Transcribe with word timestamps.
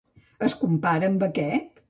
Es 0.47 0.55
compara 0.61 1.11
amb 1.13 1.29
aquest? 1.29 1.71